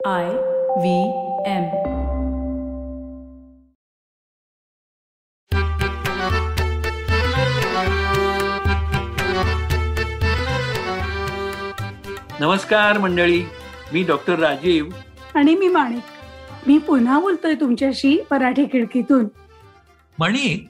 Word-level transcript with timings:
I 0.00 0.26
V 0.76 0.98
M 1.46 1.64
नमस्कार 12.40 12.98
मंडळी 12.98 13.42
मी 13.92 14.02
doctor 14.02 14.38
Rajiv 14.38 14.88
आणि 15.34 15.54
मी 15.54 15.68
माणिक 15.68 16.66
मी 16.66 16.78
पुन्हा 16.78 17.18
बोलतोय 17.20 17.54
तुमच्याशी 17.54 18.16
मराठी 18.30 18.64
खिडकीतून 18.64 19.26
माणिक. 20.18 20.66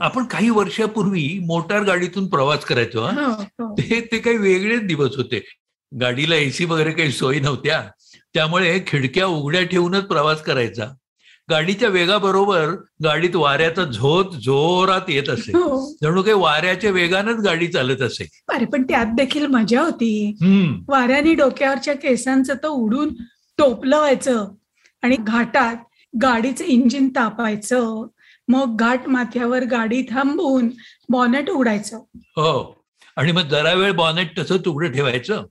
आपण 0.00 0.24
काही 0.24 0.50
वर्षापूर्वी 0.50 1.38
मोटार 1.46 1.82
गाडीतून 1.82 2.26
प्रवास 2.26 2.64
करायचो 2.64 3.00
हं? 3.00 3.14
हो, 3.16 3.32
हो. 3.32 3.74
ते 3.74 4.00
ते 4.12 4.18
काही 4.18 4.36
वेगळेच 4.36 4.86
दिवस 4.86 5.16
होते 5.16 5.40
गाडीला 5.92 6.36
एसी 6.36 6.64
वगैरे 6.64 6.92
काही 6.92 7.12
सोयी 7.12 7.40
नव्हत्या 7.40 7.82
त्यामुळे 8.36 8.80
खिडक्या 8.86 9.26
उघड्या 9.26 9.62
ठेवूनच 9.62 10.04
प्रवास 10.04 10.42
करायचा. 10.42 10.86
गाडीच्या 11.50 11.88
वेगाबरोबर 11.88 12.66
गाडीत 13.04 13.36
वाऱ्याचा 13.36 13.84
झोत 13.84 14.24
जोरात 14.24 15.00
येत 15.08 15.28
असे. 15.28 15.52
हो. 15.56 15.96
जणू 16.02 16.22
काही 16.22 16.36
वाऱ्याच्या 16.36 16.90
वेगानच 16.90 17.44
गाडी 17.44 17.66
चालत 17.66 18.02
असे. 18.02 18.28
अरे 18.48 18.64
पण 18.64 18.82
त्यात 18.82 19.06
देखील 19.06 19.46
मजा 19.46 19.80
होती. 19.82 20.36
वाऱ्याने 20.88 21.34
डोक्यावरच्या 21.34 21.94
केसांचं 21.94 22.54
तर 22.54 22.68
उडून 22.68 23.14
टोपलं 23.58 23.96
व्हायचं 23.96 24.48
आणि 25.02 25.16
घाटात 25.20 25.76
गाडीचं 26.22 26.64
इंजिन 26.64 27.08
तापायचं. 27.08 28.06
मग 28.48 28.76
घाट 28.76 29.00
माथ्यावर 29.06 29.64
गाडी 29.64 30.02
थांबवून 30.02 30.70
बॉनेट 31.08 31.50
उघडायचं. 31.50 31.96
हो. 32.16 32.84
आणि 33.16 33.32
मग 33.32 33.42
जरा 33.42 33.72
वेळ 33.72 33.92
बॉनेट 33.92 34.38
तसंच 34.38 34.68
उघडं 34.68 34.92
ठेवायचं. 34.92 35.42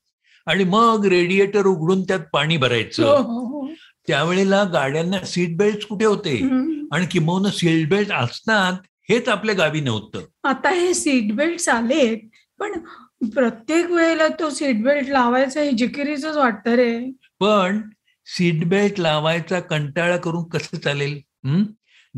आणि 0.47 0.63
मग 0.63 1.05
रेडिएटर 1.05 1.65
उघडून 1.65 2.03
त्यात 2.03 2.19
पाणी 2.33 2.55
हो, 2.55 2.61
भरायचं 2.61 3.03
हो, 3.03 3.39
हो. 3.45 3.67
त्यावेळेला 4.07 4.63
गाड्यांना 4.63 5.19
सीट 5.25 5.57
बेल्ट 5.57 5.85
कुठे 5.87 6.05
होते 6.05 6.35
हं. 6.35 6.85
आणि 6.91 7.05
किंबहुना 7.05 7.49
सीट 7.49 7.89
बेल्ट 7.89 8.11
असतात 8.11 8.73
हेच 9.09 9.29
आपल्या 9.29 9.55
गावी 9.55 9.81
नव्हतं 9.81 10.21
आता 10.43 10.69
हे 10.69 10.93
सीट 10.93 11.33
बेल्ट 11.33 11.69
आलेत 11.69 12.17
पण 12.59 12.71
प्रत्येक 13.29 13.91
वेळेला 13.91 14.27
तो 14.27 14.49
सीट 14.49 14.83
बेल्ट 14.83 15.09
लावायचा 15.09 15.61
हे 15.61 15.71
जिकिरीच 15.71 16.25
वाटतं 16.25 16.71
रे 16.71 17.11
पण 17.39 17.81
सीट 18.25 18.65
बेल्ट 18.67 18.99
लावायचा 18.99 19.59
कंटाळा 19.59 20.17
करून 20.17 20.43
कसं 20.43 20.77
चालेल 20.77 21.19
हं? 21.45 21.63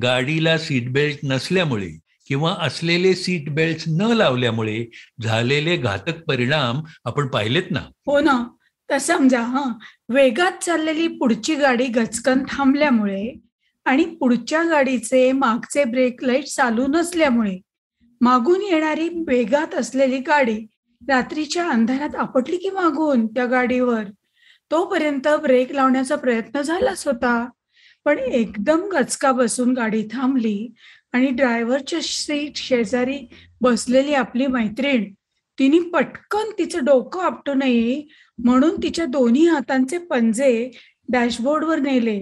गाडीला 0.02 0.58
सीट 0.58 0.92
बेल्ट 0.92 1.20
नसल्यामुळे 1.24 1.90
किंवा 2.28 2.56
असलेले 2.60 3.14
सीट 3.16 3.50
बेल्ट 3.50 3.84
न 3.88 4.02
लावल्यामुळे 4.02 4.86
झालेले 5.22 5.78
घातक 5.78 6.24
परिणाम 6.28 6.82
आपण 7.06 7.28
पाहिलेत 7.28 7.72
ना? 7.72 7.80
हो 8.08 8.20
ना. 8.20 8.44
तर 8.90 8.98
समजा 8.98 9.42
हा. 9.42 9.64
वेगात 10.10 10.64
चाललेली 10.64 11.08
पुढची 11.08 11.56
गाडी 11.56 11.88
गचकन 11.88 12.44
थांबल्यामुळे 12.50 13.34
आणि 13.86 14.06
पुढच्या 14.06 14.64
गाडीचे 14.64 15.32
मागचे 15.32 15.84
ब्रेक 15.84 16.24
लाइट 16.24 16.46
चालू 16.46 16.86
नसल्यामुळे 16.88 17.58
मागून 18.22 18.62
येणारी 18.62 19.10
वेगात 19.28 19.76
असलेली 19.76 20.18
गाडी 20.18 20.66
रात्रीच्या 21.02 21.70
अंधारात 21.70 22.16
आपटली 22.16 22.58
की 22.58 22.70
मागून 22.70 23.28
त्या 23.28 23.46
गाडीवर? 23.46 24.04
तोपर्यंत 24.72 25.28
ब्रेक 25.42 25.72
लावण्याचा 25.72 26.16
प्रयत्न 26.16 26.62
झालाच 26.62 27.08
होता 27.08 27.48
पण 28.06 28.18
एकदम 28.20 28.82
गचका 28.92 29.32
बसून 29.32 29.74
गाडी 29.74 30.04
थांबली 30.12 30.74
आणि 31.14 31.28
ड्रायव्हरच्या 31.28 32.00
सीट 32.02 32.56
शेजारी 32.56 33.30
बसलेली 33.62 34.14
आपली 34.14 34.48
मैत्रीण 34.48 35.14
तिने 35.60 35.80
पटकन 35.80 36.52
तिचं 36.58 36.86
डोकं 36.86 37.22
आपटू 37.22 37.54
नये 37.54 38.02
म्हणून 38.38 38.76
तिच्या 38.84 39.06
दोन्ही 39.06 39.48
हातांचे 39.48 39.98
पंजे 39.98 40.72
डॅशबोर्डवर 41.10 41.80
नेले. 41.80 42.20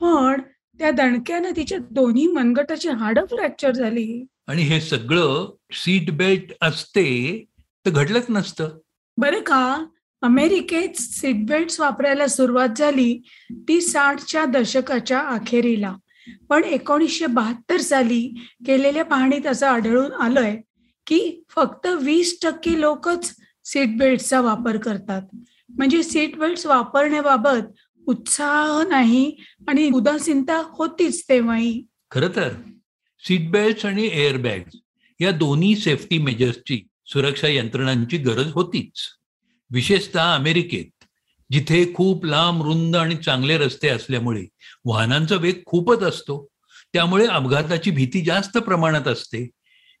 पण 0.00 0.40
त्या 0.78 0.90
दणक्यानं 0.90 1.50
तिच्या 1.56 1.78
दोन्ही 1.90 2.26
मनगटाची 2.26 2.88
हाडं 2.88 3.24
फ्रॅक्चर 3.24 3.70
झाली. 3.70 4.24
आणि 4.46 4.62
हे 4.62 4.80
सगळं 4.80 5.50
सीट 5.72 6.10
बेल्ट 6.10 6.52
असते 6.62 7.44
तर 7.86 7.90
घडलंच 7.90 8.26
नसतं. 8.28 8.78
बरं 9.16 9.40
का? 9.40 9.86
अमेरिकेत 10.22 10.88
सीट 10.96 11.46
बेल्ट 11.46 11.80
वापरायला 11.80 12.26
सुरुवात 12.26 12.68
झाली 12.76 13.22
ती 13.52 13.80
साठच्या 13.80 14.44
दशकाच्या 14.44 15.20
अखेरीला. 15.20 15.94
पण 16.48 16.64
एकोणीसशे 16.64 17.26
बहात्तर 17.26 17.76
साली 17.76 18.34
केलेल्या 18.66 19.04
पाहणीत 19.04 19.46
असं 19.46 19.66
आढळून 19.66 20.12
आलंय 20.12 20.60
की 21.06 21.44
फक्त 21.48 21.86
वीस 21.86 22.38
टक्के 22.42 22.80
लोकच 22.80 23.36
सीट 23.64 23.98
बेल्टचा 23.98 24.40
वापर 24.40 24.76
करतात. 24.76 25.22
म्हणजे 25.68 26.02
सीट 26.02 26.36
बेल्ट 26.36 26.66
वापरण्याबाबत 26.66 27.72
उत्साह 28.06 28.88
नाही 28.88 29.36
आणि 29.68 29.90
उदासीनता 29.90 30.62
होतीच 30.64 31.24
तेव्हाही. 31.28 31.86
खर 32.10 32.28
तर 32.36 32.48
सीट 33.18 33.50
बेल्ट 33.50 33.86
आणि 33.86 34.04
एअर 34.04 34.12
एअरबॅग 34.12 34.60
या 35.20 35.30
दोन्ही 35.30 35.76
सेफ्टी 35.76 36.18
मेजर्सची 36.18 36.86
सुरक्षा 37.06 37.48
यंत्रणांची 37.48 38.16
गरज 38.16 38.52
होतीच. 38.52 39.00
विशेषतः 39.70 40.34
अमेरिकेत 40.34 40.97
जिथे 41.50 41.94
खूप 41.94 42.24
लांब 42.24 42.62
रुंद 42.62 42.96
आणि 42.96 43.16
चांगले 43.16 43.58
रस्ते 43.58 43.88
असल्यामुळे 43.88 44.44
वाहनांचा 44.84 45.36
वेग 45.36 45.54
खूपच 45.66 46.02
असतो. 46.02 46.48
त्यामुळे 46.92 47.26
अपघाताची 47.26 47.90
भीती 47.90 48.20
जास्त 48.24 48.58
प्रमाणात 48.58 49.08
असते. 49.08 49.48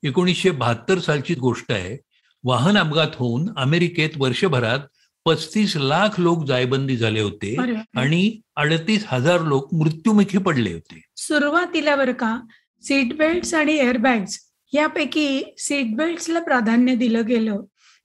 एकोणीसशे 0.02 0.50
बहात्तर 0.50 0.98
सालची 0.98 1.34
गोष्ट 1.34 1.72
आहे. 1.72 1.96
वाहन 2.44 2.78
अपघात 2.78 3.14
होऊन 3.14 3.48
अमेरिकेत 3.56 4.10
वर्षभरात 4.16 4.78
पस्तीस 5.24 5.76
लाख 5.76 6.20
लोक 6.20 6.44
जायबंदी 6.44 6.96
झाले 6.96 7.20
होते 7.20 7.56
आणि 7.96 8.40
अडतीस 8.56 9.04
हजार 9.08 9.40
लोक 9.40 9.74
मृत्युमुखी 9.74 10.38
पडले 10.38 10.72
होते. 10.72 11.00
सुरुवातीला 11.16 11.96
बरं 11.96 12.12
का 12.12 12.40
सीट 12.82 13.14
बेल्ट 13.14 13.54
आणि 13.54 13.72
एअरबॅग्स 13.72 14.38
यापैकी 14.72 15.54
सीट 15.58 15.96
बेल्ट्सला 15.96 16.40
प्राधान्य 16.40 16.94
दिलं 16.94 17.26
गेलं. 17.26 17.60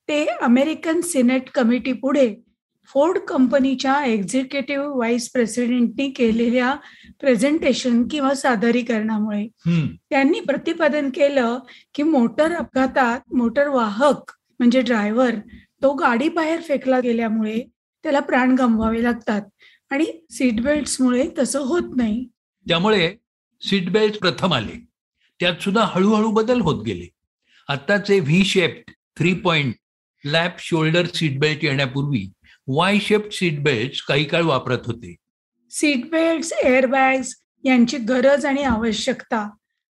ते 0.08 0.26
अमेरिकन 0.26 1.02
सिनेट 1.02 1.50
कमिटी 1.50 1.94
पुढे 1.94 2.36
फोर्ड 2.94 3.18
कंपनीच्या 3.18 4.06
एक्झिक्युटिव्ह 4.06 4.86
व्हाईस 4.86 5.30
प्रेसिडेंटनी 5.32 6.10
केलेल्या 6.10 6.76
प्रेझेंटेशन 7.20 8.08
किंवा 8.08 8.34
सादरीकरणामुळे. 8.34 9.48
त्यांनी 10.10 10.40
प्रतिपादन 10.40 11.10
केलं 11.10 11.60
की 11.96 12.04
मोटर 12.04 12.52
अपघातात 12.52 13.34
मोटर 13.34 13.68
वाहक 13.68 14.32
म्हणजे 14.60 14.82
ड्रायव्हर 14.82 15.36
तो 15.82 15.94
गाडी 15.94 16.30
बाहेर 16.30 16.62
फेकला 16.62 17.00
गेल्यामुळे 17.00 17.62
त्याला 18.04 18.20
प्राण 18.20 18.56
गमवावे 18.56 19.04
लागतात 19.04 19.42
आणि 19.90 20.06
सीट 20.30 20.62
बेल्ट्समुळे 20.62 21.28
तसं 21.40 21.60
होत 21.60 21.96
नाही. 21.96 22.28
त्यामुळे 22.68 23.16
सीट 23.62 23.90
बेल्ट 23.90 24.20
प्रथम 24.20 24.54
आले. 24.54 24.80
त्यात 25.40 25.62
सुद्धा 25.62 25.86
हळूहळू 25.86 26.32
बदल 26.32 26.62
होत 26.62 26.84
गेले. 26.84 27.10
आत्ताचे 27.68 28.20
V 28.20 28.44
shaped 28.46 28.92
three 29.18 29.34
point 29.34 29.74
lap 30.26 30.60
shoulder 30.60 31.06
seat 31.06 31.40
belt 31.40 31.64
येण्यापूर्वी 31.64 32.32
वाय 32.68 33.00
शेप्ड 33.00 33.32
सीट 33.32 33.64
बेल्ट 33.64 34.06
काही 34.08 34.24
काळ 34.24 34.42
वापरत 34.42 34.78
होते. 34.86 35.16
सीट 35.70 36.10
बेल्ट्स 36.10 36.52
एअरबॅग्स 36.52 37.36
यांची 37.64 37.98
गरज 37.98 38.46
आणि 38.46 38.64
आवश्यकता. 38.64 39.50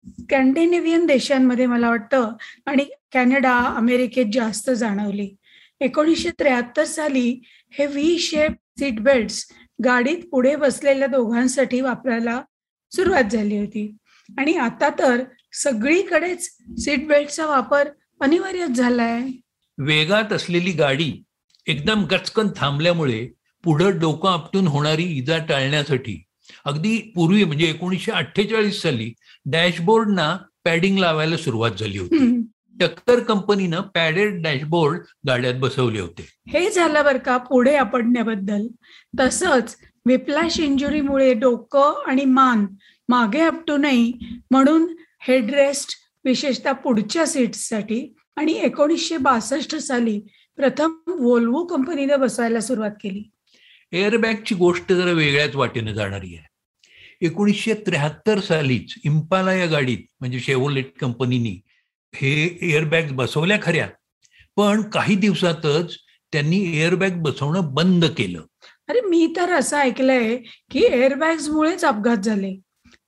स्कॅन्डिनेव्हियन 0.08 1.06
देशांमध्ये 1.06 1.66
मला 1.66 1.90
वाटतं 1.90 2.32
आणि 2.66 2.86
कॅनडा 3.12 3.60
अमेरिकेत 3.60 4.26
जास्त 4.34 4.70
जाणवली. 4.70 5.36
एकोणीसशे 5.80 6.30
त्र्याहत्तर 6.30 6.84
साली 6.84 7.42
हे 7.72 7.86
व्ही 7.86 8.20
शेप 8.20 8.52
सीट 8.52 9.00
बेल्ट्स 9.00 9.48
गाडीत 9.86 10.18
पुढे 10.32 10.56
बसलेल्या 10.56 11.08
दोघांसाठी 11.08 11.82
वापरायला 11.82 12.42
सुरुवात 12.92 13.24
झाली 13.24 13.58
होती. 13.58 13.96
आणि 14.38 14.54
आता 14.54 14.90
तर 14.90 15.24
सगळीकडेच 15.54 16.58
सीट 16.78 17.08
बेल्टचा 17.08 17.46
वापर 17.46 17.90
अनिवार्यच 18.22 18.70
झालाय. 18.70 19.22
वेगात 19.78 20.34
असलेली 20.34 20.72
गाडी 20.72 21.25
एकदम 21.68 22.04
गचकन 22.06 22.48
थांबल्यामुळे 22.58 23.28
पुढं 23.64 23.98
डोकं 24.00 24.30
आपटून 24.30 24.68
होणारी 24.68 25.04
इजा 25.04 25.38
टाळण्यासाठी. 25.38 26.22
अगदी 26.66 26.98
पूर्वी 27.16 27.44
म्हणजे 27.44 27.66
एकोणीसशे 27.66 28.12
अठ्ठेचाळीस 28.12 28.82
साली 28.82 29.12
डॅशबोर्डना 29.46 30.36
पॅडिंग 30.64 30.98
लावायला 30.98 31.38
सुरुवात 31.38 31.72
झाली 31.80 31.98
होती. 31.98 32.42
टक्कर 32.80 33.20
कंपनीनं 33.20 33.82
पॅडेड 33.96 34.42
डॅशबोर्ड 34.44 35.00
गाड्यात 35.28 35.54
बसवले 35.54 36.00
होते. 36.00 36.26
हे 36.48 36.70
झालं 36.70 37.04
बरं 37.04 37.18
का 37.18 37.38
पुढे 37.38 37.76
आपडण्याबद्दल 37.76 38.68
तसंच 39.20 39.76
विप्लॅश 40.06 40.60
इंजुरीमुळे 40.60 41.34
डोकं 41.34 42.04
आणि 42.08 42.26
मान 42.26 42.66
मागे 43.10 43.42
आपटू 43.42 43.78
नये 43.78 44.12
म्हणून 44.52 44.88
हेडरेस्ट 45.22 45.94
विशेषतः 46.26 46.72
पुढच्या 46.72 47.26
सीट्ससाठी 47.26 48.14
आणि 48.36 48.54
एकोणीसशे 48.54 49.18
बासष्ट 49.18 49.76
साली 49.76 50.20
प्रथम 50.56 50.94
वोल्वो 51.08 51.66
कंपनीने 51.66 52.16
बसवायला 52.16 52.60
सुरुवात 52.60 52.92
केली. 53.04 53.24
एअरबॅगची 53.92 54.56
गोष्ट 54.56 54.94
जरा 54.94 55.12
वेगळ्याच 55.12 55.56
वाटेने 55.56 55.94
जाणारी 55.94 56.36
आहे. 56.36 56.50
एकोणीसशे 57.22 57.74
त्र्याहत्तर 57.74 58.40
सालीच 58.40 58.94
इम्पाला 59.06 59.54
या 59.54 59.66
गाडीत 59.66 59.98
म्हणजे 60.20 60.40
शेवोलेट 60.40 60.98
कंपनीनी 60.98 61.62
हे 62.16 62.58
एअरबॅग 62.62 63.08
बसवल्या 63.12 63.58
खऱ्या. 63.62 63.90
पण 64.56 64.82
काही 64.82 65.16
दिवसातच 65.16 65.98
त्यांनी 66.32 66.82
एअरबॅग 66.82 67.12
बसवणं 67.16 67.74
बंद 67.74 68.06
केलं. 68.06 68.46
अरे 68.88 69.02
मी 69.02 69.34
तर 69.36 69.54
असं 69.54 69.78
ऐकलंय 69.78 70.38
की 70.72 70.80
एअरबॅग्समुळेच 70.80 71.86
अपघात 71.86 72.18
झाले. 72.18 72.60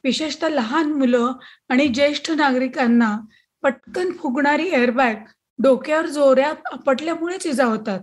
विशेषतः 0.04 0.50
लहान 0.50 0.94
मुलं 0.94 1.32
आणि 1.70 1.88
ज्येष्ठ 1.88 2.32
नागरिकांना 2.32 3.18
पटकन 3.62 4.12
फुगणारी 4.12 4.68
एअरबॅग 4.68 5.16
डोक्यावर 5.60 6.06
जोऱ्यात 6.06 6.56
आपटल्यामुळेच 6.72 7.46
इजा 7.48 7.66
होतात. 7.66 8.00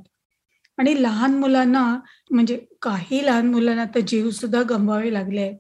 आणि 0.79 1.03
लहान 1.03 1.35
मुलांना 1.39 2.01
म्हणजे 2.31 2.57
काही 2.83 3.27
लहान 3.27 3.47
मुलांना 3.47 3.85
तर 3.85 4.01
जीव 4.01 4.31
सुद्धा 4.31 4.63
गमवावे 4.63 5.13
लागले 5.13 5.41
आहेत. 5.41 5.59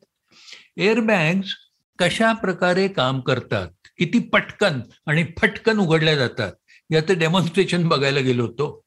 एअरबॅग्स 0.76 1.54
कशा 1.98 2.32
प्रकारे 2.32 2.88
काम 2.88 3.20
करतात 3.20 3.68
किती 3.98 4.18
पटकन 4.18 4.80
आणि 5.06 5.24
फटकन 5.38 5.78
उघडल्या 5.78 6.14
जातात 6.16 6.52
याचं 6.90 7.18
डेमॉन्स्ट्रेशन 7.18 7.88
बघायला 7.88 8.20
गेलो 8.20 8.42
होतो. 8.42 8.84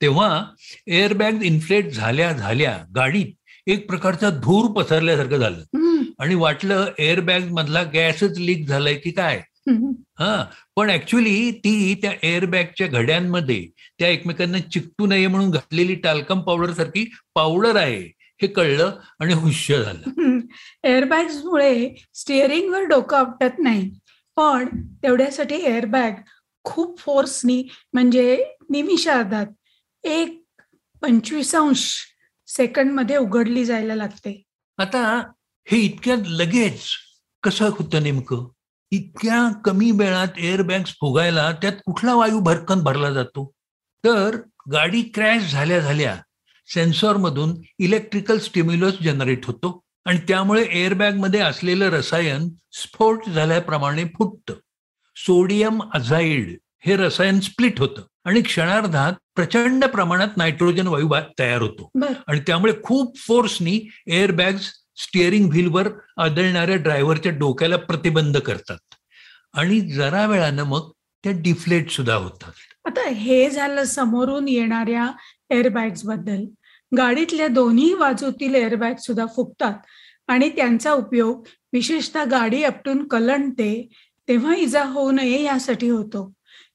तेव्हा 0.00 0.44
एअरबॅग 0.86 1.42
इन्फ्लेट 1.42 1.92
झाल्या 1.92 2.32
झाल्या 2.32 2.78
गाडीत 2.96 3.32
एक 3.66 3.88
प्रकारचा 3.88 4.30
धूर 4.30 4.70
पसरल्यासारखं 4.72 5.36
झालं. 5.36 5.62
आणि 6.18 6.34
वाटलं 6.34 6.86
एअरबॅग 6.98 7.40
मधला 7.50 7.82
गॅसच 7.82 8.38
लीक 8.38 8.66
झालाय 8.68 8.94
की 8.94 9.10
काय. 9.10 9.42
हा 10.18 10.44
पण 10.76 10.90
ऍक्च्युली 10.90 11.50
ती 11.50 11.94
त्या 11.94 12.12
एअरबॅगच्या 12.22 12.86
घड्यांमध्ये 12.86 13.68
त्या 13.98 14.08
एकमेकांना 14.08 14.58
चिकटू 14.58 15.06
नये 15.06 15.26
म्हणून 15.26 15.50
घातलेली 15.50 15.94
टाल्कम 15.94 16.40
पावडर 16.40 16.72
सारखी 16.72 17.10
पावडर 17.34 17.76
आहे 17.76 18.12
हे 18.42 18.46
कळलं 18.46 18.98
आणि 19.20 19.34
हुश्य 19.34 19.82
झालं. 19.82 20.38
एअरबॅग्समुळे 20.84 21.94
स्टिअरिंगवर 22.14 22.82
डोकं 22.82 23.16
आपटत 23.16 23.58
नाही. 23.58 23.90
पण 24.36 24.66
तेवढ्यासाठी 25.02 25.54
एअरबॅग 25.54 26.12
खूप 26.64 26.98
फोर्सनी 26.98 27.68
म्हणजे 27.92 28.44
निमिषार्धात 28.70 29.46
एक 30.04 30.42
पंचवीसांश 31.02 31.96
सेकंडमध्ये 32.46 33.16
उघडली 33.16 33.64
जायला 33.64 33.94
लागते. 33.94 34.42
आता 34.78 35.22
हे 35.66 35.78
इतक्या 35.78 36.16
लगेच 36.26 36.80
कसं 37.42 37.68
होतं 37.68 38.02
नेमकं? 38.02 38.48
इतक्या 38.92 39.52
कमी 39.64 39.90
वेळात 39.90 40.28
एअरबॅग्स 40.38 40.90
फुगायला 40.90 41.52
त्यात 41.52 41.72
कुठला 41.86 42.14
वायू 42.14 42.40
भरकन 42.40 42.80
भरला 42.80 43.10
जातो? 43.10 43.52
तर 44.04 44.36
गाडी 44.72 45.02
क्रॅश 45.02 45.52
झाल्या 45.52 45.78
झाल्या 45.78 46.16
सेन्सॉरमधून 46.66 47.54
इलेक्ट्रिकल 47.78 48.38
स्टिम्युलस 48.38 48.98
जनरेट 49.02 49.44
होतो 49.44 49.80
आणि 50.04 50.18
त्यामुळे 50.18 50.66
एअरबॅगमध्ये 50.70 51.40
असलेलं 51.40 51.90
रसायन 51.90 52.48
स्फोट 52.72 53.28
झाल्याप्रमाणे 53.28 54.04
फुटतं. 54.04 54.54
सोडियम 55.16 55.82
अझाईड 55.94 56.56
हे 56.80 56.96
रसायन 56.96 57.40
स्प्लिट 57.40 57.80
होतं 57.80 58.02
आणि 58.24 58.40
क्षणार्धात 58.40 59.12
प्रचंड 59.34 59.84
प्रमाणात 59.84 60.36
नायट्रोजन 60.36 60.86
वायू 60.86 61.08
तयार 61.38 61.62
होतो. 61.62 61.90
आणि 62.26 62.40
त्यामुळे 62.40 62.72
खूप 62.82 63.18
फोर्सनी 63.18 63.80
एअरबॅग्स 64.06 64.70
स्टिअरिंग 65.02 65.48
व्हीलवर 65.48 65.88
आदळणाऱ्या 66.16 66.76
ड्रायव्हरच्या 66.76 67.32
डोक्याला 67.32 67.76
प्रतिबंध 67.76 68.38
करतात. 68.38 68.94
आणि 69.54 69.80
जरा 69.80 70.26
वेळानं 70.26 70.62
मग 70.62 70.90
त्या 71.24 71.32
डिफ्लेट 71.36 71.90
सुद्धा 71.90 72.14
होतात. 72.14 72.52
आता 72.84 73.08
हे 73.08 73.50
झालं 73.50 73.84
समोरून 73.84 74.48
येणाऱ्या 74.48 75.10
एअरबॅग्सबद्दल. 75.50 76.44
गाडीतल्या 76.96 77.46
दोन्ही 77.46 77.94
बाजूतील 77.94 78.54
एअरबॅग 78.54 78.94
सुद्धा 78.96 79.26
फुगतात 79.36 79.74
आणि 80.26 80.48
त्यांचा 80.48 80.92
उपयोग 80.92 81.46
विशेषतः 81.72 82.24
गाडी 82.24 82.64
आपटून 82.64 83.08
कलंडते 83.08 83.88
तेव्हा 84.28 84.54
इजा 84.54 84.84
होऊ 84.84 85.10
नये 85.10 85.42
यासाठी 85.42 85.88
होतो. 85.88 86.32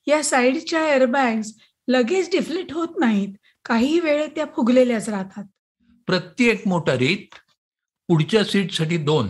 या 0.07 0.23
साईडच्या 0.23 0.89
एअरबॅग्स 0.89 1.53
लगेच 1.87 2.29
डिफ्लेट 2.31 2.73
होत 2.73 2.87
नाहीत. 2.99 3.33
काही 3.65 3.99
वेळ 3.99 4.27
त्या 4.27 4.45
फुगलेल्याच 4.55 5.09
राहतात. 5.09 5.43
प्रत्येक 6.05 6.67
मोटारीत 6.67 7.35
पुढच्या 8.07 8.43
सीटसाठी 8.43 8.97
दोन 8.97 9.29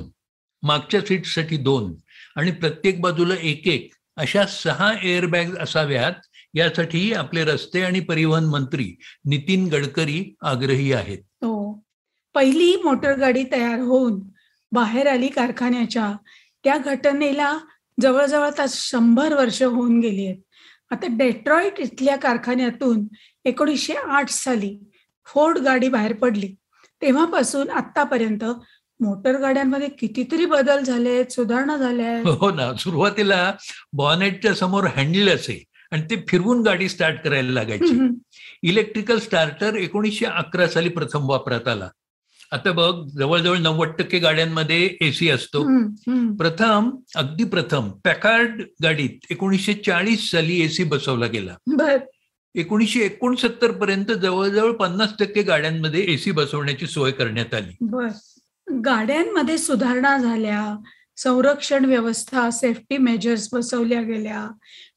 मागच्या 0.64 1.02
सीटसाठी 1.02 1.58
दोन 1.58 1.96
आणि 2.36 2.52
प्रत्येक 2.52 3.02
बाजूला 3.02 3.34
एक 3.42 3.68
एक 3.68 3.94
अशा 4.18 4.46
सहा 4.46 4.94
एअरबॅग 5.04 5.58
असाव्यात. 5.60 6.12
यासाठी 6.54 7.14
आपले 7.14 7.46
रस्ते 7.46 7.82
आणि 7.82 8.00
परिवहन 8.00 8.46
मंत्री 8.46 8.96
नितीन 9.26 9.68
गडकरी 9.68 10.36
आग्रही 10.42 10.94
आहेत. 10.94 11.18
हो. 11.18 11.84
पहिली 12.34 12.52
पहिली 12.52 12.84
मोटरगाडी 12.84 13.44
तयार 13.44 13.80
होऊन 13.80 14.20
बाहेर 14.72 15.08
आली 15.08 15.28
कारखान्याच्या. 15.28 16.14
त्या 16.64 16.78
घटनेला 16.78 17.58
जवळजवळ 18.02 18.48
आता 18.48 18.66
शंभर 18.70 19.34
वर्ष 19.34 19.64
होऊन 19.64 20.00
गेली 20.00 20.26
आहेत. 20.26 20.38
आता 20.92 21.06
डेट्रॉईट 21.10 21.80
इथल्या 21.80 22.16
कारखान्यातून 22.16 23.08
एकोणीसशे 23.46 23.94
आठ 23.94 24.30
साली 24.30 24.80
फोर्ड 25.26 25.58
गाडी 25.58 25.90
बाहेर 25.90 26.14
पडली. 26.14 26.56
तेव्हापासून 27.02 27.70
आतापर्यंत 27.70 28.44
मोटर 29.00 29.40
गाड्यांमध्ये 29.40 29.90
कितीतरी 29.90 30.46
बदल 30.46 30.84
झाले 30.84 31.10
आहेत 31.10 31.32
सुधारणा 31.32 31.78
झाल्या 31.78 32.12
आहेत 32.12 32.26
हो 32.26 32.52
ना 32.52 32.74
सुरुवातीला 32.80 33.54
बॉनेटच्या 33.94 34.54
समोर 34.54 34.84
हँडल 34.96 35.30
असे 35.30 35.64
आणि 35.92 36.02
ते 36.02 36.16
फिरवून 36.28 36.62
गाडी 36.62 36.90
स्टार्ट 36.90 37.20
करायला 37.24 37.52
लागायची. 37.52 38.08
इलेक्ट्रिकल 38.64 39.20
स्टार्टर 39.20 39.76
एकोणीसशे 39.76 40.26
अकरा 40.26 40.68
साली 40.68 40.90
प्रथम 40.90 41.30
वापरात 41.30 41.68
आला. 41.68 41.90
आता 42.52 42.72
बघ 42.72 42.94
जवळजवळ 43.20 43.58
नव्वद 43.58 43.92
टक्के 44.00 44.20
गाड्यांमध्ये 44.20 44.98
एसी 45.02 45.30
असतो. 45.30 45.64
प्रथम 46.38 46.90
अगदी 47.16 47.44
प्रथम 47.44 47.90
पॅकार्ड 48.04 48.62
गाडीत 48.84 49.32
एकोणीसशे 49.32 49.74
चाळीस 49.74 50.30
साली 50.32 50.60
एसी 50.62 50.84
बसवला 50.84 51.26
गेला. 51.26 51.56
बर 52.58 52.62
एकोणीसशे 52.62 53.00
एकोणसत्तर 53.00 53.72
पर्यंत 53.72 54.06
जवळजवळ 54.06 54.72
पन्नास 54.72 55.10
टक्के 55.20 55.42
गाड्यांमध्ये 55.42 56.06
एसी 56.08 56.32
बसवण्याची 56.32 56.88
सोय 56.88 57.12
करण्यात 57.12 57.54
आली. 57.54 57.86
गाड्यांमध्ये 58.72 59.58
सुधारणा 59.58 60.18
झाल्या. 60.18 60.76
संरक्षण 61.18 61.86
व्यवस्था 61.86 62.50
सेफ्टी 62.50 62.98
मेजर्स 62.98 63.50
बसवल्या 63.54 64.02
गेल्या. 64.02 64.50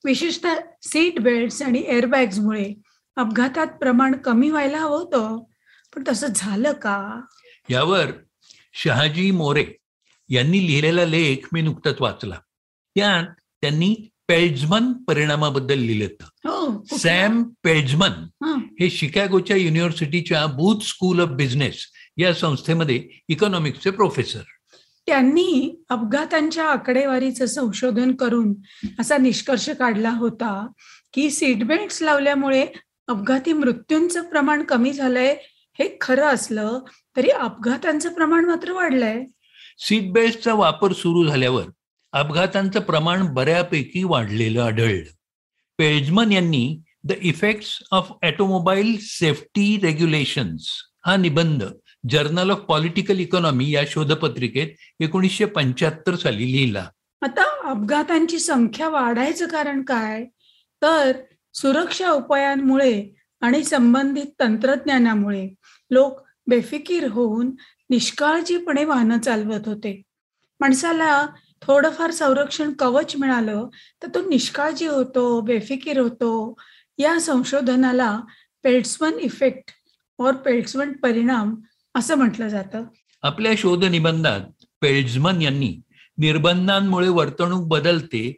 विशेषतः 0.04 0.54
सीट 0.82 1.20
बेल्ट 1.20 1.62
आणि 1.62 1.84
एअरबॅग्समुळे 1.86 2.74
अपघातात 3.16 3.66
प्रमाण 3.66 4.14
कमी 4.14 4.50
व्हायला 4.50 4.78
हवं 4.78 4.98
होतं. 4.98 5.38
पण 5.96 6.04
तसं 6.08 6.26
झालं 6.36 6.72
का? 6.72 7.20
यावर 7.70 8.06
शहाजी 8.74 9.30
मोरे 9.30 9.66
यांनी 10.28 10.66
लिहिलेला 10.66 11.04
लेख 11.04 11.48
मी 11.52 11.62
नुकताच 11.62 11.96
वाचला. 12.00 12.38
त्यात 12.94 13.24
त्यांनी 13.60 14.10
पेल्झमन 14.30 14.92
परिणामाबद्दल 14.92 15.78
लिहिलं 15.78 16.04
होतं 16.04 16.48
हो? 16.48 16.84
सॅम 16.98 17.42
पेल्झमन 17.64 18.10
हं, 18.44 18.58
हे 18.80 18.90
शिकागोच्या 18.90 19.56
युनिव्हर्सिटीच्या 19.56 20.46
बूथ 20.46 20.80
स्कूल 20.80 21.20
ऑफ 21.20 21.28
बिझनेस 21.28 21.86
या 22.16 22.34
संस्थेमध्ये 22.34 23.04
इकॉनॉमिक्सचे 23.28 23.90
प्रोफेसर. 23.90 24.40
त्यांनी 25.06 25.84
अपघातांच्या 25.88 26.64
आकडेवारीचं 26.64 27.46
संशोधन 27.46 28.12
करून 28.12 28.54
असा 28.98 29.16
निष्कर्ष 29.16 29.68
काढला 29.70 30.10
होता 30.10 30.66
की 31.14 31.30
सीट 31.30 31.64
बेल्ट 31.64 32.02
लावल्यामुळे 32.02 32.66
अपघाती 33.08 33.52
मृत्यूंचं 33.52 34.22
प्रमाण 34.22 34.62
कमी 34.62 34.92
झालंय 34.92 35.36
हे 35.78 35.96
खरं 36.00 36.26
असलं 36.26 36.78
तरी 37.16 37.28
अपघातांचं 37.28 38.12
प्रमाण 38.12 38.44
मात्र 38.44 38.72
वाढलंय. 38.72 39.24
सीट 39.78 40.12
बेल्टचा 40.12 40.54
वापर 40.54 40.92
सुरू 40.92 41.26
झाल्यावर 41.26 41.64
अपघातांचं 42.12 42.80
प्रमाण 42.80 43.34
बऱ्यापैकी 43.34 44.04
वाढलेलं 44.04 44.62
आढळलं. 44.62 45.10
पेजमन 45.78 46.32
यांनी 46.32 46.80
the 47.04 47.12
effects 47.22 47.78
of 47.90 48.12
automobile 48.22 48.96
safety 49.00 49.80
regulations 49.82 50.66
हा 51.06 51.16
निबंध 51.16 51.64
जर्नल 52.10 52.50
ऑफ 52.50 52.58
पॉलिटिकल 52.58 53.18
इकॉनॉमी 53.18 53.70
या 53.70 53.82
शोधपत्रिकेत 53.88 54.68
एकोणीसशे 55.00 55.44
पंच्याहत्तर 55.44 56.16
साली 56.16 56.52
लिहिला. 56.52 56.88
आता 57.20 57.70
अपघातांची 57.70 58.38
संख्या 58.38 58.88
वाढायचं 58.88 59.48
कारण 59.48 59.82
काय? 59.82 60.24
तर 60.82 61.12
सुरक्षा 61.54 62.10
उपायांमुळे 62.10 63.08
आणि 63.40 63.64
संबंधित 63.64 64.26
तंत्रज्ञानामुळे 64.40 65.48
लोक 65.90 66.20
बेफिकीर 66.46 67.08
होऊन 67.08 67.50
निष्काळजीपणे 67.90 68.84
वाहनं 68.84 69.20
चालवत 69.20 69.68
होते. 69.68 70.02
माणसाला 70.60 71.26
थोडंफार 71.66 72.10
संरक्षण 72.10 72.72
कवच 72.72 73.16
मिळालं 73.16 73.68
तर 74.02 74.08
तो 74.14 74.20
निष्काळजी 74.28 74.86
होतो 74.86 75.40
बेफिकीर 75.40 75.98
होतो. 75.98 76.54
या 76.98 77.20
संशोधनाला 77.20 78.20
पेल्ट्समन 78.62 79.18
इफेक्ट 79.18 79.70
और 80.18 80.32
पेल्ट्समन 80.34 80.92
परिणाम 80.92 81.54
असं 81.94 82.14
म्हटलं 82.14 82.48
जातं. 82.48 82.84
आपल्या 83.22 83.52
शोध 83.58 83.84
निबंधात 83.84 84.40
पेल्झमन 84.80 85.42
यांनी 85.42 85.80
निर्बंधांमुळे 86.18 87.08
वर्तणूक 87.08 87.68
बदलते 87.68 88.36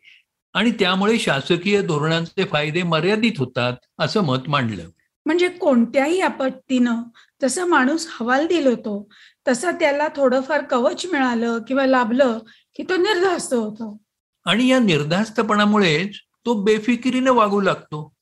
आणि 0.54 0.70
त्यामुळे 0.70 1.18
शासकीय 1.18 1.82
धोरणांचे 1.82 2.44
फायदे 2.44 2.82
मर्यादित 2.82 3.32
होतात 3.38 3.76
असं 3.98 4.20
मत 4.20 4.48
मांडलं. 4.48 4.88
म्हणजे 5.26 5.48
कोणत्याही 5.48 6.20
आपत्तीनं 6.20 7.02
जसा 7.42 7.64
माणूस 7.64 8.06
हवालदिल 8.10 8.66
होतो 8.66 9.08
तसा 9.48 9.70
त्याला 9.70 10.08
थोडंफार 10.16 10.62
कवच 10.62 11.06
मिळालं 11.06 11.58
किंवा 11.68 11.86
लाभलं 11.86 12.38
की 12.76 12.82
तो 12.82 12.96
निर्धास्त 12.96 13.54
होतो. 13.54 14.02
आणि 14.44 14.68
या 14.68 14.78
निर्धास्तपणामुळेच 14.78 16.10
तो 16.46 16.62
बेफिकिरीने 16.62 17.30
वागू 17.30 17.60
लागतो. 17.60 18.12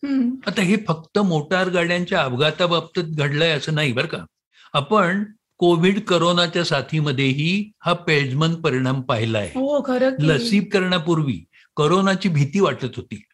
आता 0.47 0.63
हे 0.63 0.77
फक्त 0.89 1.19
मोटार 1.19 1.69
गाड्यांच्या 1.69 2.23
अपघाताबाबतीत 2.23 3.05
घडलंय 3.05 3.51
असं 3.51 3.75
नाही 3.75 3.93
बरं 3.93 4.07
का? 4.07 4.19
आपण 4.73 5.25
कोविड 5.59 6.01
करोनाच्या 6.01 6.65
साथीमध्येही 6.65 7.73
हा 7.81 7.93
पेजमन 7.93 8.55
परिणाम 8.55 9.01
पाहिलाय. 9.01 9.47
हो 9.47 9.83
खरं 9.83 10.11
की. 10.11 10.29
लसीकरणापूर्वी 10.29 11.45
करोनाची 11.77 12.29
भीती 12.29 12.61
वाटत 12.61 12.97
होती. 12.97 13.25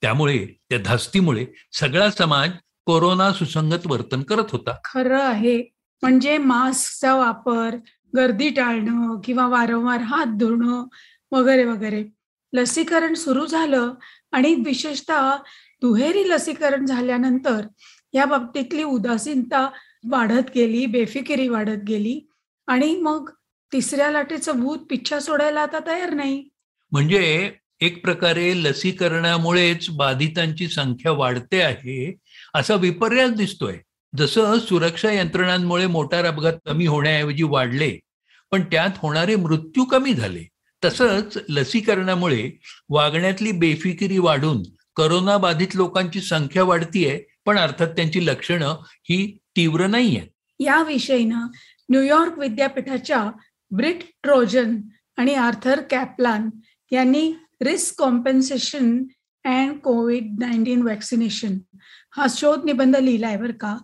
त्यामुळे 0.00 0.46
त्या 0.68 0.78
धास्तीमुळे 0.78 1.46
सगळा 1.72 2.10
समाज 2.10 2.50
कोरोना 2.84 3.32
सुसंगत 3.32 3.86
वर्तन 3.86 4.22
करत 4.22 4.44
होता. 4.52 4.70
खरं 4.84 5.22
आहे. 5.22 5.72
म्हणजे 6.02 6.38
मास्कचा 6.38 7.14
वापर 7.14 7.76
गर्दी 8.16 8.48
टाळणं 8.50 9.20
किंवा 9.24 9.46
वारंवार 9.46 10.00
हात 10.00 10.26
धुणं 10.26 10.84
वगैरे 11.32 11.64
वगैरे. 11.64 12.04
लसीकरण 12.52 13.14
सुरू 13.14 13.46
झालं 13.46 13.92
आणि 14.32 14.54
विशेषतः 14.54 15.36
दुहेरी 15.80 16.28
लसीकरण 16.28 16.86
झाल्यानंतर 16.86 17.66
या 18.12 18.24
बाबतीतली 18.24 18.82
उदासीनता 18.82 19.68
वाढत 20.08 20.50
गेली 20.54 20.86
बेफिकिरी 20.86 21.48
वाढत 21.48 21.82
गेली 21.88 22.20
आणि 22.66 22.96
मग 22.96 23.30
तिसऱ्या 23.72 24.10
लाटेचं 24.10 24.60
भूत 24.60 24.78
पिच्छा 24.90 25.18
सोडायला 25.18 25.60
आता 25.60 25.78
तयार 25.86 26.10
नाही. 26.10 26.48
म्हणजे 26.92 27.52
एक 27.80 28.02
प्रकारे 28.02 28.64
लसीकरणामुळेच 28.64 29.90
बाधितांची 29.90 30.68
संख्या 30.68 31.12
वाढते 31.12 31.60
आहे 31.60 32.14
असा 32.54 32.74
विपर्यास 32.74 33.30
दिसतोय. 33.30 33.78
जसं 34.16 34.58
सुरक्षा 34.58 35.12
यंत्रणांमुळे 35.12 35.86
मोटार 35.86 36.24
अपघात 36.24 36.52
कमी 36.66 36.86
होण्याऐवजी 36.86 37.42
वाढले 37.42 37.98
पण 38.50 38.62
त्यात 38.62 38.90
होणारे 38.96 39.36
मृत्यू 39.36 39.84
कमी 39.84 40.14
झाले. 40.14 40.44
तसंच 40.84 41.38
लसीकरणामुळे 41.48 42.50
वागण्यातली 42.88 43.52
बेफिकिरी 43.52 44.18
वाढून 44.18 44.62
करोना 44.96 45.36
बाधित 45.36 45.76
लोकांची 45.76 46.20
संख्या 46.20 46.64
वाढतीये 46.64 47.24
पण 47.44 47.58
अर्थात 47.58 47.88
त्यांची 47.88 48.26
लक्षणं 48.26 48.76
ही 48.84 49.38
तीव्र 49.56 49.86
नाही 49.86 50.14
याविषयी 50.14 50.66
याविषयीनं 50.66 51.46
न्यूयॉर्क 51.88 52.38
विद्यापीठाच्या 52.38 53.30
ब्रिट 53.70 53.98
ट्रोजन 54.22 54.76
आणि 55.16 55.34
आर्थर 55.34 55.80
कॅपलान 55.90 56.50
यांनी 56.92 57.32
risk 57.62 57.94
compensation 57.98 59.04
and 59.44 59.78
COVID 59.78 60.36
nineteen 60.38 60.82
vaccination 60.82 61.58
हा 62.16 62.26
शोध 62.30 62.64
निबंध 62.64 62.96
लिहिलाय 62.96 63.36
बरं 63.36 63.52
का. 63.52 63.76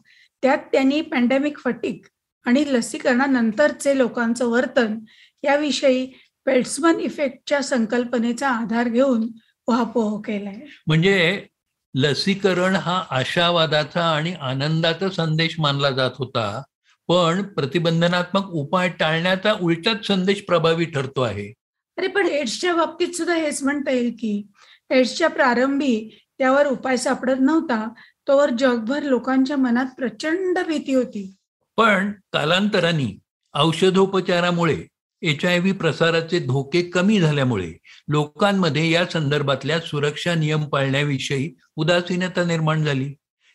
त्यात 0.43 0.59
त्यांनी 0.59 1.01
पॅन्डेमिक 1.01 1.59
फटिक 1.59 2.07
आणि 2.47 2.65
लसीकरणानंतरचे 2.67 3.97
लोकांचं 3.99 4.47
वर्तन 4.47 4.99
याविषयी 5.45 6.07
पेट्समन 6.47 7.01
इफेक्टच्या 7.01 7.63
संकल्पनेचा 7.63 8.49
आधार 8.49 8.89
घेऊन 8.89 9.29
उहापोह 9.67 10.21
केलाय. 10.21 10.57
म्हणजे 10.87 11.47
लसीकरण 11.95 12.77
हा 12.77 13.03
आशावादाचा 13.11 14.05
आणि 14.07 14.35
आनंदाचा 14.41 15.11
संदेश 15.11 15.55
मानला 15.59 15.91
जात 15.91 16.11
होता 16.19 16.63
पण 17.09 17.43
प्रतिबंधनात्मक 17.43 18.51
उपाय 18.53 18.89
टाळण्याचा 18.89 19.53
उलटाच 19.61 20.07
संदेश 20.07 20.43
प्रभावी 20.45 20.85
ठरतो 20.85 21.21
आहे. 21.21 21.53
अरे 21.99 22.07
पण 22.07 22.27
एड्सच्या 22.27 22.75
बाबतीत 22.75 23.15
सुद्धा 23.15 23.35
हेच 23.35 23.63
म्हणता 23.63 23.91
येईल 23.91 24.11
की 24.11 24.43
एड्सच्या 24.91 25.29
प्रारंभी 25.29 26.19
त्यावर 26.39 26.67
उपाय 26.67 26.97
सापडत 26.97 27.41
नव्हता 27.41 27.87
तोवर 28.29 28.51
जगभर 28.51 29.03
लोकांच्या 29.03 29.57
मनात 29.57 29.87
प्रचंड 29.99 30.59
भीती 30.67 30.95
होती. 30.95 31.35
पण 31.83 32.13
कालांतराने 32.33 33.19
औषधोपचारामुळे 33.55 34.87
एच 35.23 35.45
आय 35.45 35.59
व्ही 35.59 35.73
प्रसाराचे 35.73 36.39
धोके 36.39 36.83
कमी 36.83 37.21
झाल्यामुळे 37.21 37.73
लोकांमध्ये 38.09 38.91
या 38.91 39.07
संदर्भातल्या 39.07 39.81
सुरक्षा 39.81 40.35
नियम 40.35 40.65
पाळण्याविषयी 40.65 41.55
उदासीनता 41.77 42.45
निर्माण 42.45 42.85
झाली. 42.85 43.15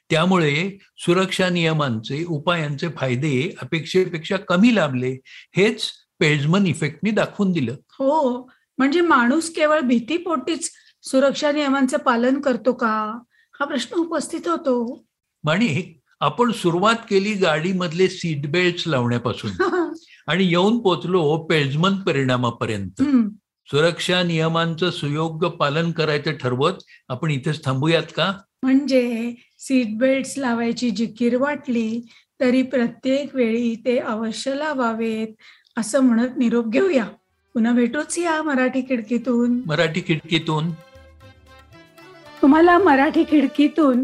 त्यामुळे 0.10 0.77
सुरक्षा 0.98 1.50
नियमांचे 1.50 2.25
उपायांचे 2.25 2.88
फायदे 2.89 3.55
अपेक्षेपेक्षा 3.62 4.38
कमी 4.38 4.75
लाभले 4.75 5.19
हेच 5.57 5.84
पेजमन 6.19 6.67
इफेक्टनी 6.67 7.12
दाखवून 7.12 7.51
दिलं. 7.51 7.75
हो 7.89 8.41
म्हणजे 8.77 9.01
माणूस 9.01 9.50
केवळ 9.50 9.79
भीतीपोटीच 9.79 10.72
सुरक्षा 11.03 11.51
नियमांचं 11.51 11.98
पालन 11.98 12.41
करतो 12.41 12.74
का? 12.74 13.19
हा 13.60 13.65
प्रश्न 13.65 13.96
उपस्थित 13.96 14.48
होतो. 14.48 15.03
आणि 15.50 15.93
आपण 16.19 16.51
सुरुवात 16.51 16.95
केली 16.95 17.33
गाडीमधले 17.33 18.07
सीट 18.07 18.51
बेल्ट 18.51 18.88
लावण्यापासून. 18.88 19.51
आणि 20.27 20.43
येऊन 20.45 20.79
पोचलो 20.79 21.38
पेजमन 21.38 21.95
परिणामापर्यंत. 21.95 23.01
सुरक्षा 23.71 24.24
नियमांचं 24.24 24.91
सुयोग्य 24.91 25.50
पालन 25.50 25.91
करायचं 25.91 26.31
ठरवत 26.31 26.74
आपण 27.09 27.31
इथेच 27.31 27.65
थांबूयात 27.65 28.03
का? 28.15 28.33
म्हणजे 28.63 29.33
सीट 29.59 29.97
बेल्ट 29.97 30.33
लावायची 30.38 30.89
जिकीर 30.89 31.38
वाटली 31.38 32.01
तरी 32.39 32.62
प्रत्येक 32.62 33.36
वेळी 33.36 33.75
ते 33.75 33.97
अवश्य 33.97 34.55
लावावेत 34.55 35.27
असं 35.77 36.00
म्हणत 36.00 36.38
निरोप 36.38 36.67
घेऊया. 36.67 37.05
पुन्हा 37.53 37.74
भेटूच 37.74 38.17
या 38.17 38.43
मराठी 38.43 38.81
खिडकीतून. 38.81 39.62
मराठी 39.65 40.01
खिडकीतून. 40.07 40.71
तुम्हाला 42.41 42.77
मराठी 42.77 43.24
खिडकीतून 43.24 44.03